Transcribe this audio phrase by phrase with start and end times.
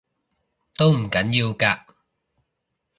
[0.75, 1.79] 都唔緊要嘅